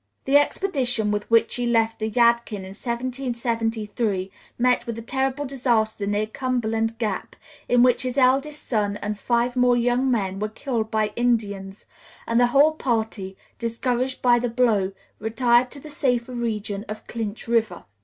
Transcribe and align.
The 0.25 0.35
expedition 0.37 1.11
with 1.11 1.29
which 1.29 1.53
he 1.53 1.67
left 1.67 1.99
the 1.99 2.09
Yadkin 2.09 2.63
in 2.63 2.73
1773 2.73 4.31
met 4.57 4.87
with 4.87 4.97
a 4.97 5.01
terrible 5.03 5.45
disaster 5.45 6.07
near 6.07 6.25
Cumberland 6.25 6.97
Gap, 6.97 7.35
in 7.69 7.83
which 7.83 8.01
his 8.01 8.17
eldest 8.17 8.67
son 8.67 8.97
and 8.97 9.19
five 9.19 9.55
more 9.55 9.77
young 9.77 10.09
men 10.09 10.39
were 10.39 10.49
killed 10.49 10.89
by 10.89 11.13
Indians, 11.15 11.85
and 12.25 12.39
the 12.39 12.47
whole 12.47 12.71
party, 12.71 13.37
discouraged 13.59 14.23
by 14.23 14.39
the 14.39 14.49
blow, 14.49 14.91
retired 15.19 15.69
to 15.69 15.79
the 15.79 15.91
safer 15.91 16.33
region 16.33 16.83
of 16.89 17.05
Clinch 17.05 17.47
River. 17.47 17.83